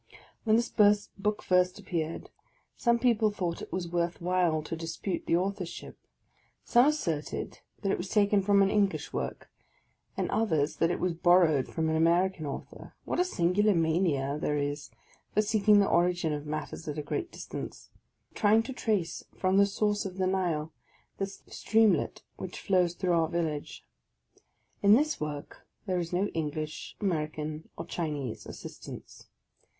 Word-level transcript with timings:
When 0.45 0.55
this 0.55 0.71
book 1.19 1.43
first 1.43 1.77
appeared, 1.77 2.31
some 2.75 2.97
people 2.97 3.29
thought 3.29 3.61
it 3.61 3.71
was 3.71 3.87
worth 3.91 4.19
while 4.19 4.63
to 4.63 4.75
dispute 4.75 5.27
the 5.27 5.37
authorship. 5.37 5.95
Some 6.63 6.87
asserted 6.87 7.59
that 7.83 7.91
it 7.91 7.99
was 7.99 8.09
taken 8.09 8.41
from 8.41 8.63
an 8.63 8.71
English 8.71 9.13
work, 9.13 9.51
and 10.17 10.27
others 10.31 10.77
that 10.77 10.89
it 10.89 10.99
was 10.99 11.13
bor 11.13 11.41
rowed 11.43 11.67
from 11.67 11.87
an 11.87 11.95
American 11.95 12.47
author. 12.47 12.95
What 13.05 13.19
a 13.19 13.23
singular 13.23 13.75
mania 13.75 14.39
there 14.41 14.57
is 14.57 14.89
for 15.35 15.43
seeking 15.43 15.77
the 15.79 15.87
origin 15.87 16.33
of 16.33 16.47
matters 16.47 16.87
at 16.87 16.97
a 16.97 17.03
great 17.03 17.31
distance,— 17.31 17.91
trying 18.33 18.63
to 18.63 18.73
trace 18.73 19.23
from 19.37 19.57
the 19.57 19.67
source 19.67 20.03
of 20.03 20.17
the 20.17 20.25
Nile 20.25 20.73
the 21.19 21.27
streamlet 21.27 22.23
which 22.37 22.59
flows 22.59 22.95
through 22.95 23.13
our 23.13 23.29
village! 23.29 23.85
In 24.81 24.93
this 24.95 25.19
work 25.21 25.67
there 25.85 25.99
is 25.99 26.11
no 26.11 26.25
English, 26.29 26.95
American, 26.99 27.69
or 27.77 27.85
Chinese 27.85 28.47
assistance. 28.47 29.27